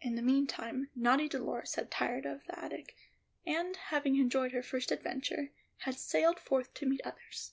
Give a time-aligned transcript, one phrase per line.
[0.00, 2.96] In the meantime, naughty Dolores had tired of the attic,
[3.46, 7.52] and, having enjoyed her first adventure, had sallied forth to meet others.